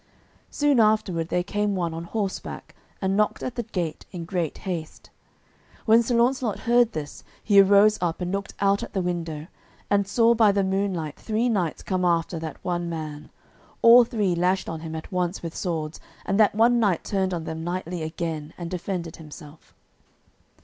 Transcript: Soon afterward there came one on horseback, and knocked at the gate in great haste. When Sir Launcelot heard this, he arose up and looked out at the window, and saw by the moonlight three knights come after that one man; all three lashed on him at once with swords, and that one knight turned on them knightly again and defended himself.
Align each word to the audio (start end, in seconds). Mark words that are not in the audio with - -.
Soon 0.49 0.79
afterward 0.79 1.27
there 1.27 1.43
came 1.43 1.75
one 1.75 1.93
on 1.93 2.05
horseback, 2.05 2.73
and 3.03 3.15
knocked 3.15 3.43
at 3.43 3.53
the 3.53 3.61
gate 3.61 4.07
in 4.11 4.25
great 4.25 4.57
haste. 4.65 5.11
When 5.85 6.01
Sir 6.01 6.15
Launcelot 6.15 6.61
heard 6.61 6.93
this, 6.93 7.23
he 7.43 7.61
arose 7.61 7.99
up 8.01 8.19
and 8.19 8.31
looked 8.31 8.55
out 8.59 8.81
at 8.81 8.93
the 8.93 9.01
window, 9.03 9.45
and 9.91 10.07
saw 10.07 10.33
by 10.33 10.51
the 10.51 10.63
moonlight 10.63 11.17
three 11.19 11.49
knights 11.49 11.83
come 11.83 12.03
after 12.03 12.39
that 12.39 12.57
one 12.65 12.89
man; 12.89 13.29
all 13.83 14.03
three 14.03 14.33
lashed 14.33 14.67
on 14.67 14.79
him 14.79 14.95
at 14.95 15.11
once 15.11 15.43
with 15.43 15.55
swords, 15.55 15.99
and 16.25 16.39
that 16.39 16.55
one 16.55 16.79
knight 16.79 17.03
turned 17.03 17.31
on 17.31 17.43
them 17.43 17.63
knightly 17.63 18.01
again 18.01 18.55
and 18.57 18.71
defended 18.71 19.17
himself. 19.17 19.75